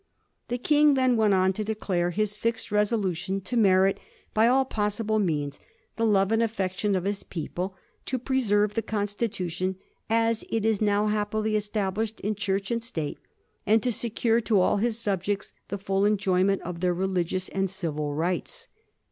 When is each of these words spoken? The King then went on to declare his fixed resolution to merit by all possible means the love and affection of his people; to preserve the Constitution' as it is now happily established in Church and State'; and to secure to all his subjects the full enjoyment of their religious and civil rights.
The 0.47 0.57
King 0.57 0.95
then 0.95 1.15
went 1.15 1.35
on 1.35 1.53
to 1.53 1.63
declare 1.63 2.09
his 2.09 2.35
fixed 2.35 2.71
resolution 2.71 3.39
to 3.41 3.55
merit 3.55 3.99
by 4.33 4.47
all 4.47 4.65
possible 4.65 5.19
means 5.19 5.59
the 5.95 6.07
love 6.07 6.31
and 6.31 6.41
affection 6.41 6.95
of 6.95 7.03
his 7.03 7.21
people; 7.21 7.75
to 8.07 8.17
preserve 8.17 8.73
the 8.73 8.81
Constitution' 8.81 9.75
as 10.29 10.43
it 10.49 10.65
is 10.65 10.81
now 10.81 11.05
happily 11.05 11.55
established 11.55 12.19
in 12.21 12.33
Church 12.33 12.71
and 12.71 12.83
State'; 12.83 13.19
and 13.67 13.83
to 13.83 13.91
secure 13.91 14.41
to 14.41 14.59
all 14.59 14.77
his 14.77 14.97
subjects 14.97 15.53
the 15.67 15.77
full 15.77 16.03
enjoyment 16.03 16.63
of 16.63 16.79
their 16.79 16.95
religious 16.95 17.47
and 17.49 17.69
civil 17.69 18.11
rights. 18.15 18.67